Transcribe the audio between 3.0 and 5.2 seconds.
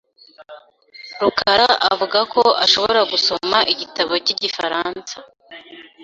gusoma igitabo cy'igifaransa.